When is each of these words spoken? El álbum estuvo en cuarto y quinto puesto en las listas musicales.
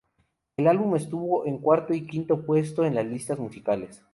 El 0.57 0.65
álbum 0.67 0.95
estuvo 0.95 1.45
en 1.45 1.59
cuarto 1.59 1.93
y 1.93 2.07
quinto 2.07 2.41
puesto 2.43 2.83
en 2.83 2.95
las 2.95 3.05
listas 3.05 3.37
musicales. 3.37 4.01